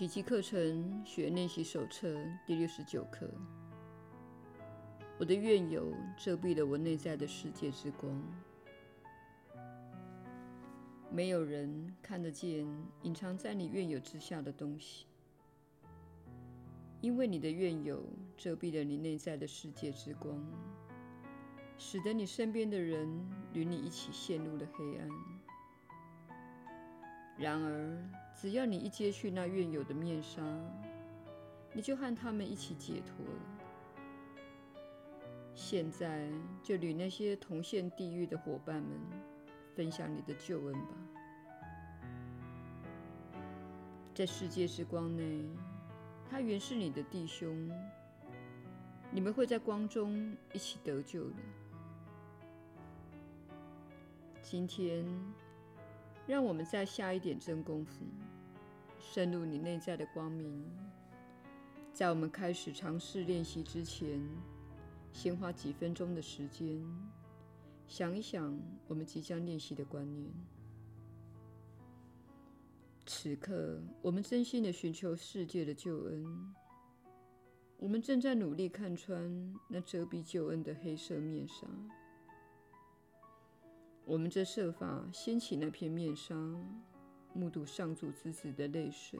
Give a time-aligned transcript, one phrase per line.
[0.00, 2.16] 奇迹课程学练习手册
[2.46, 3.30] 第六十九课。
[5.18, 8.18] 我的怨尤遮蔽了我内在的世界之光，
[11.10, 12.66] 没有人看得见
[13.02, 15.04] 隐藏在你怨尤之下的东西，
[17.02, 18.02] 因为你的怨尤
[18.38, 20.42] 遮蔽了你内在的世界之光，
[21.76, 23.06] 使得你身边的人
[23.52, 25.08] 与你一起陷入了黑暗。
[27.36, 28.02] 然而，
[28.40, 30.40] 只要你一揭去那怨尤的面纱，
[31.74, 33.40] 你就和他们一起解脱了。
[35.54, 36.26] 现在
[36.62, 38.98] 就与那些同陷地狱的伙伴们
[39.76, 40.88] 分享你的救恩吧。
[44.14, 45.44] 在世界之光内，
[46.30, 47.70] 他原是你的弟兄，
[49.10, 51.36] 你们会在光中一起得救的。
[54.40, 55.04] 今天。
[56.26, 58.04] 让我们再下一点真功夫，
[59.00, 60.64] 深入你内在的光明。
[61.92, 64.20] 在我们开始尝试练习之前，
[65.12, 66.80] 先花几分钟的时间，
[67.86, 68.56] 想一想
[68.86, 70.30] 我们即将练习的观念。
[73.06, 76.54] 此刻，我们真心的寻求世界的救恩。
[77.76, 81.66] 我们正在努力看穿那遮蔽救恩的黑色面纱。
[84.04, 86.34] 我们正设法掀起那片面纱，
[87.32, 89.18] 目睹上主之子的泪水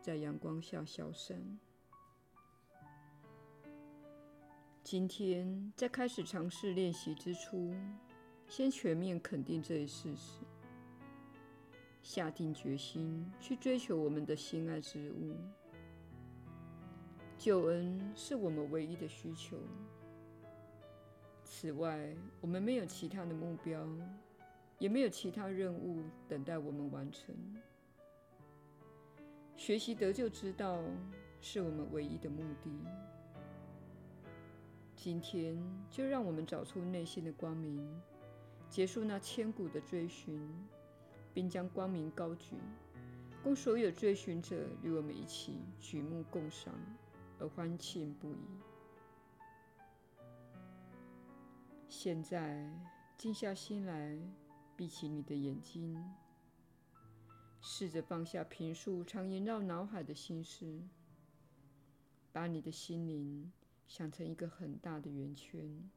[0.00, 1.58] 在阳光下消散。
[4.82, 7.74] 今天在开始尝试练习之初，
[8.46, 10.40] 先全面肯定这一事实，
[12.02, 15.34] 下定决心去追求我们的心爱之物。
[17.38, 19.56] 救恩是我们唯一的需求。
[21.42, 23.86] 此外，我们没有其他的目标，
[24.78, 27.34] 也没有其他任务等待我们完成。
[29.56, 30.82] 学习得救之道
[31.40, 32.70] 是我们唯一的目的。
[34.96, 35.56] 今天，
[35.90, 37.86] 就让我们找出内心的光明，
[38.68, 40.40] 结束那千古的追寻，
[41.32, 42.56] 并将光明高举，
[43.42, 46.74] 供所有追寻者与我们一起举目共赏，
[47.38, 48.38] 而欢庆不已。
[51.86, 52.68] 现在，
[53.16, 54.18] 静下心来，
[54.76, 55.96] 闭起你的眼睛，
[57.60, 60.80] 试着放下平素常萦绕脑海的心事，
[62.32, 63.52] 把你的心灵
[63.86, 65.90] 想成一个很大的圆圈，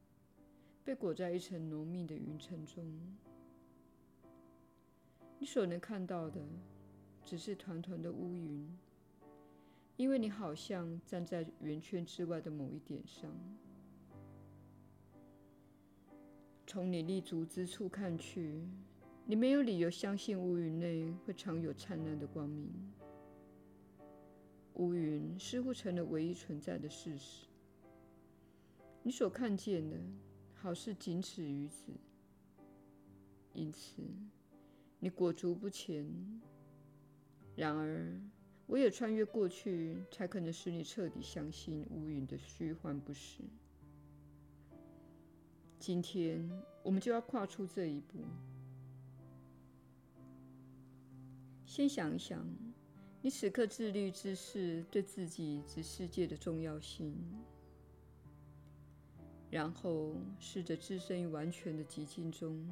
[0.84, 2.86] 被裹在一层浓密的云层中。
[5.40, 6.40] 你所能看到的，
[7.26, 8.78] 只是团团的乌云，
[9.96, 13.32] 因为你好像站在圆圈之外的某一点上。
[16.70, 18.62] 从你立足之处看去，
[19.26, 22.70] 你没有理由相信乌云内会藏有灿烂的光明。
[24.74, 27.48] 乌云似乎成了唯一存在的事实。
[29.02, 29.98] 你所看见的，
[30.54, 31.94] 好似仅此于此。
[33.54, 34.02] 因此，
[35.00, 36.06] 你裹足不前。
[37.56, 38.14] 然而，
[38.68, 43.42] 唯有穿越过去，才可能使你彻底相信乌云的虚幻不实。
[45.80, 46.50] 今天，
[46.84, 48.20] 我们就要跨出这一步。
[51.66, 52.46] 先想一想，
[53.22, 57.16] 你此刻自律之事对自己及世界的重要性，
[59.52, 62.68] 然后试着置身于完全的寂静中，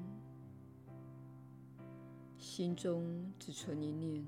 [2.38, 4.26] 心中只存一念，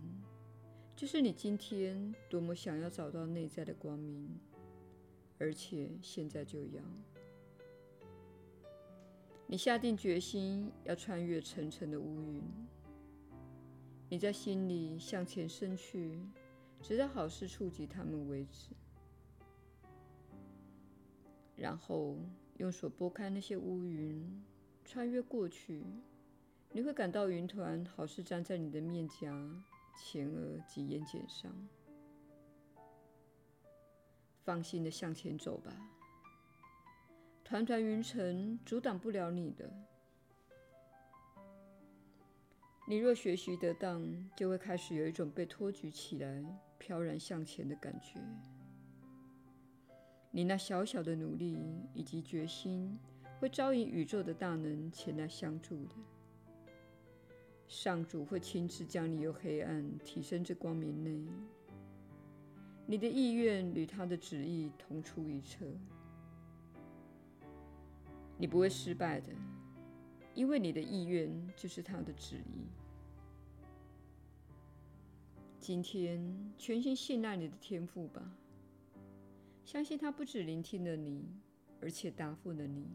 [0.95, 4.29] 就是你今天多么想要找到内在的光明，
[5.39, 6.81] 而且现在就要。
[9.49, 12.43] 你下定决心要穿越层层的乌云，
[14.09, 16.19] 你在心里向前伸去，
[16.81, 18.71] 直到好事触及他们为止，
[21.55, 22.17] 然后
[22.57, 24.43] 用手拨开那些乌云，
[24.83, 25.81] 穿越过去，
[26.73, 29.63] 你会感到云团好似粘在你的面颊、
[29.97, 31.49] 前额及眼睑上。
[34.43, 35.71] 放心的向前走吧。
[37.49, 39.71] 团团云层阻挡不了你的。
[42.85, 46.43] 你若学习得当，就会开始有一种被托举起来、
[46.77, 48.19] 飘然向前的感觉。
[50.29, 51.57] 你那小小的努力
[51.93, 52.99] 以及决心，
[53.39, 55.95] 会招引宇宙的大能前来相助的。
[57.65, 61.25] 上主会亲自将你由黑暗提升至光明内。
[62.85, 65.65] 你的意愿与他的旨意同出一辙。
[68.37, 69.33] 你不会失败的，
[70.33, 72.67] 因为你的意愿就是他的旨意。
[75.59, 78.31] 今天全心信赖你的天赋吧，
[79.65, 81.25] 相信他不止聆听了你，
[81.81, 82.87] 而且答复了你。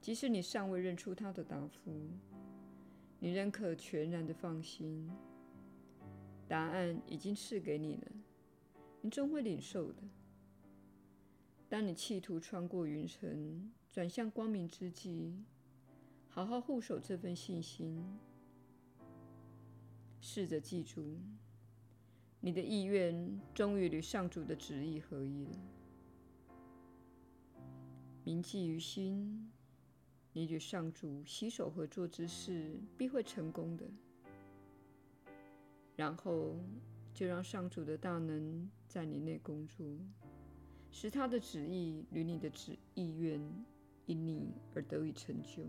[0.00, 2.08] 即使你尚未认出他的答复，
[3.18, 5.08] 你仍可全然的放心。
[6.48, 8.12] 答案已经赐给你了，
[9.00, 10.02] 你终会领受的。
[11.68, 15.34] 当你企图穿过云层，转向光明之际，
[16.28, 18.04] 好好护守这份信心。
[20.20, 21.18] 试着记住，
[22.40, 25.50] 你的意愿终于与上主的旨意合一了。
[28.24, 29.50] 铭记于心。
[30.32, 33.84] 你与上主携手合作之事必会成功的。
[35.96, 36.56] 然后
[37.12, 39.84] 就让上主的大能在你内工作，
[40.92, 43.42] 使他的旨意与你的旨意愿
[44.10, 45.62] 因你而得以成就。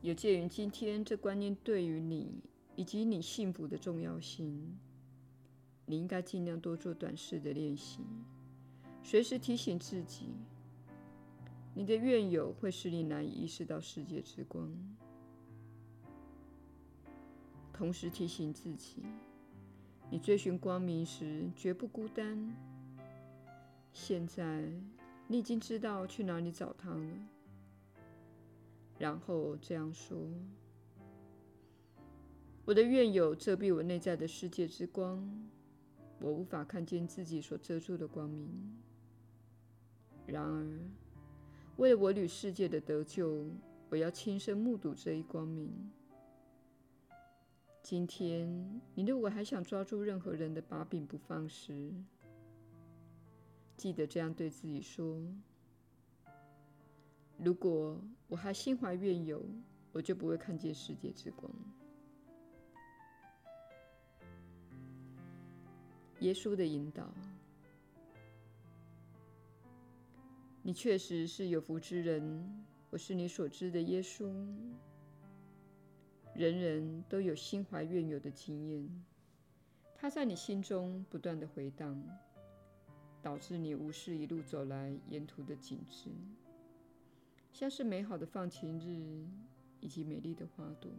[0.00, 2.42] 有鉴于今天这观念对于你
[2.74, 4.78] 以及你幸福的重要性，
[5.84, 8.00] 你应该尽量多做短视的练习，
[9.02, 10.28] 随时提醒自己。
[11.74, 14.72] 你的怨友会使你难以意识到世界之光，
[17.72, 19.02] 同时提醒自己，
[20.10, 22.56] 你追寻光明时绝不孤单。
[23.92, 24.64] 现在
[25.26, 27.06] 你已经知道去哪里找他了。
[28.98, 30.16] 然后这样说
[32.64, 35.28] ：“我的怨尤遮蔽我内在的世界之光，
[36.20, 38.76] 我无法看见自己所遮住的光明。
[40.26, 40.66] 然而。”
[41.78, 43.46] 为了我与世界的得救，
[43.88, 45.70] 我要亲身目睹这一光明。
[47.84, 51.94] 今天，你如果还想抓住任何人的把柄不放时，
[53.78, 55.22] 记得这样对自己说：
[57.38, 57.96] 如果
[58.26, 59.40] 我还心怀怨尤，
[59.92, 61.48] 我就不会看见世界之光。
[66.18, 67.08] 耶稣的引导。
[70.62, 74.26] 你确实是有福之人，我是你所知的耶稣。
[76.34, 79.04] 人人都有心怀怨尤的经验，
[79.94, 81.96] 它在你心中不断地回荡，
[83.22, 86.10] 导致你无视一路走来沿途的景致，
[87.52, 89.26] 像是美好的放晴日
[89.80, 90.90] 以及美丽的花朵。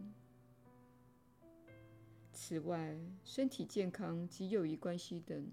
[2.32, 5.46] 此外，身体健康及友谊关系等，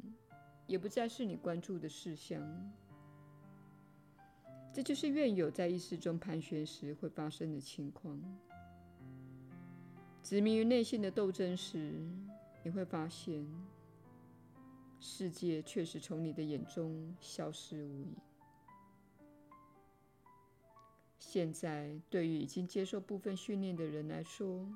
[0.68, 2.42] 也不再是你关注的事项。
[4.74, 8.22] 这就是怨友在意识中盘旋时会发生的情况。
[10.22, 11.94] 执迷于内心的斗争时，
[12.64, 13.46] 你会发现，
[15.00, 18.16] 世界确实从你的眼中消失无影。
[21.20, 24.68] 现在，对于已经接受部分训练的人来说，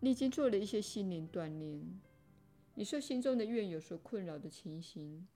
[0.00, 1.82] 你已经做了一些心灵锻炼。
[2.74, 5.26] 你受心中的怨尤所困扰的情形，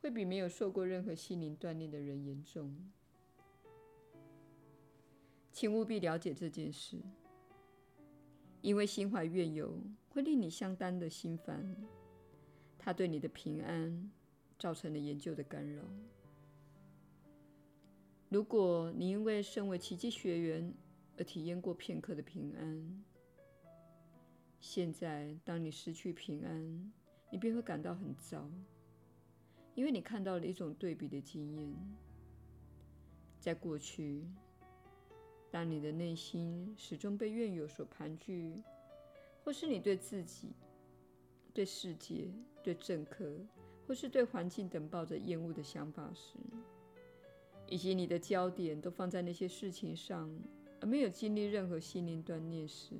[0.00, 2.74] 会比没有受过任何心灵锻炼的人严重。
[5.52, 6.96] 请务必了解这件事，
[8.62, 9.76] 因为心怀怨尤
[10.08, 11.76] 会令你相当的心烦，
[12.84, 14.10] 它对你的平安
[14.58, 15.82] 造成了研究的干扰。
[18.28, 20.70] 如果你因为身为奇迹学员
[21.16, 23.04] 而体验过片刻的平安，
[24.60, 26.92] 现在当你失去平安，
[27.30, 28.46] 你便会感到很糟，
[29.74, 31.74] 因为你看到了一种对比的经验，
[33.40, 34.26] 在过去。
[35.50, 38.62] 当你的内心始终被怨尤所盘踞，
[39.42, 40.52] 或是你对自己、
[41.54, 42.28] 对世界、
[42.64, 43.30] 对政客，
[43.86, 46.38] 或是对环境等抱着厌恶的想法时，
[47.68, 50.30] 以及你的焦点都放在那些事情上，
[50.80, 52.94] 而没有经历任何心灵锻炼时，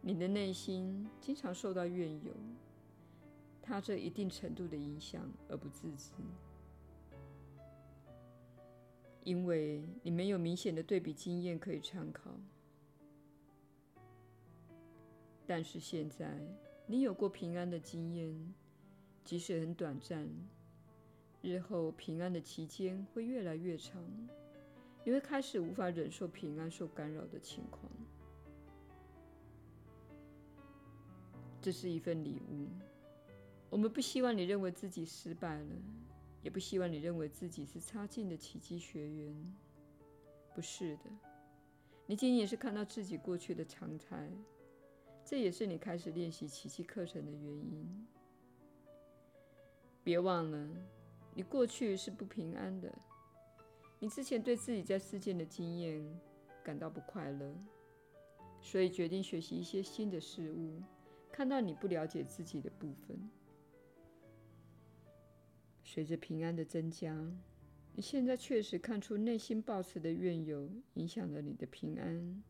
[0.00, 2.32] 你的内心经常受到怨尤，
[3.60, 6.12] 它这一定程度的影响而不自知。
[9.24, 12.30] 因为你没有明显的对比经验可以参考，
[15.46, 16.38] 但是现在
[16.86, 18.54] 你有过平安的经验，
[19.24, 20.28] 即使很短暂，
[21.40, 24.04] 日后平安的期间会越来越长，
[25.04, 27.90] 你会开始无法忍受平安受干扰的情况。
[31.62, 32.68] 这是一份礼物，
[33.70, 35.74] 我们不希望你认为自己失败了。
[36.42, 39.54] 也不希望你认为自己是差劲的奇迹学员，
[40.54, 41.04] 不是的，
[42.04, 44.30] 你仅仅是看到自己过去的常态，
[45.24, 48.06] 这也是你开始练习奇迹课程的原因。
[50.02, 50.68] 别忘了，
[51.34, 52.92] 你过去是不平安的，
[53.98, 56.04] 你之前对自己在世间的经验
[56.62, 57.54] 感到不快乐，
[58.60, 60.82] 所以决定学习一些新的事物，
[61.32, 63.18] 看到你不了解自己的部分。
[65.82, 67.16] 随着平安的增加，
[67.94, 72.42] 你现在确实看出内心抱持的怨尤影响了你的平安，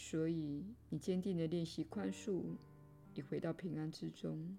[0.00, 2.54] 所以你坚定的练习宽恕，
[3.14, 4.56] 已回到平安之中。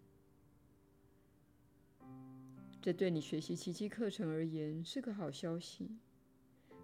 [2.82, 5.98] 这对你学习奇迹课程而言是个好消息。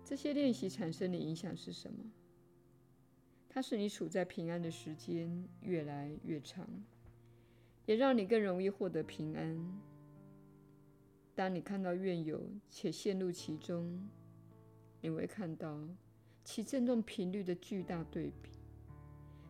[0.06, 2.10] 这些练习产生的影响是什么？
[3.50, 6.66] 它使你处在平安的时间越来越长，
[7.86, 9.82] 也让你更容易获得平安。
[11.36, 14.08] 当你看到怨尤且陷入其中，
[15.02, 15.78] 你会看到
[16.46, 18.52] 其振动频率的巨大对比，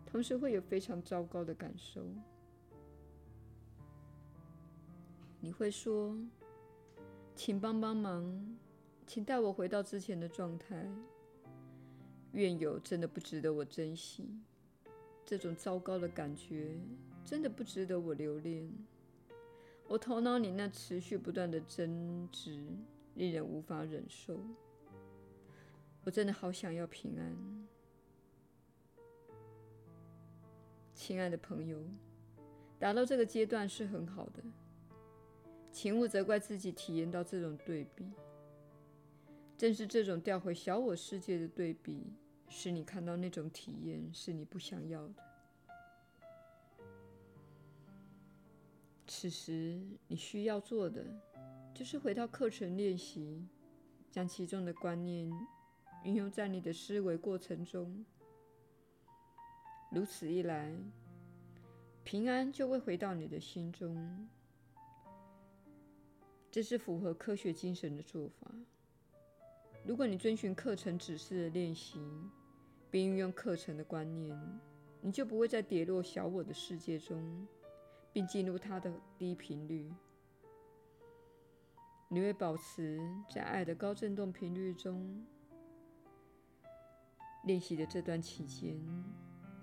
[0.06, 2.02] 同时会有非常糟糕的感受。
[5.42, 6.18] 你会说
[7.36, 8.58] ：“请帮帮忙，
[9.06, 10.90] 请带我回到之前的状态。
[12.32, 14.30] 怨尤真的不值得我珍惜，
[15.26, 16.78] 这种糟糕的感觉
[17.24, 18.72] 真的不值得我留恋。
[19.88, 22.66] 我头脑里那持续不断的争执，
[23.16, 24.40] 令人无法忍受。
[26.06, 27.36] 我真的好想要平安。”
[30.94, 31.84] 亲爱的朋友，
[32.80, 34.42] 达到这个阶段是很好的。
[35.72, 38.06] 请勿责怪自己体验到这种对比，
[39.58, 42.14] 正是这种调回小我世界的对比，
[42.48, 45.16] 使你看到那种体验是你不想要的。
[49.06, 51.04] 此时你需要做的，
[51.74, 53.46] 就是回到课程练习，
[54.10, 55.30] 将其中的观念
[56.06, 58.06] 运用在你的思维过程中。
[59.92, 60.72] 如此一来，
[62.04, 64.30] 平安就会回到你的心中。
[66.52, 68.52] 这是符合科学精神的做法。
[69.84, 72.00] 如果你遵循课程指示的练习，
[72.92, 74.40] 并运用课程的观念，
[75.02, 77.48] 你就不会再跌落小我的世界中，
[78.14, 79.92] 并进入它的低频率。
[82.10, 85.26] 你会保持在爱的高振动频率中。
[87.46, 88.78] 练习的这段期间，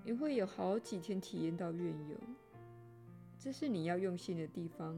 [0.05, 2.17] 你会有好几天体验到怨尤，
[3.39, 4.97] 这是你要用心的地方。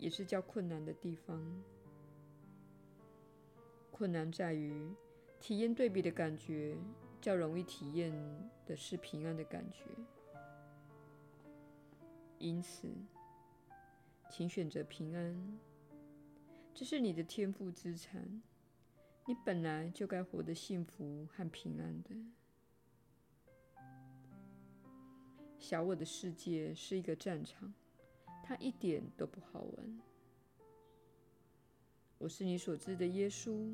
[0.00, 1.38] 也是较困难的地方。
[3.90, 4.90] 困难在于
[5.38, 6.74] 体验对比的感觉，
[7.20, 8.10] 较容易体验
[8.64, 9.84] 的是平安的感觉。
[12.38, 12.88] 因此，
[14.30, 15.58] 请选择平安，
[16.72, 18.42] 这是你的天赋资产。
[19.30, 22.10] 你本来就该活得幸福和平安的。
[25.56, 27.72] 小我的世界是一个战场。
[28.42, 30.00] 它一点都不好玩。
[32.18, 33.72] 我是你所知的耶稣。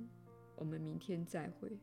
[0.56, 1.78] 我们明天再会。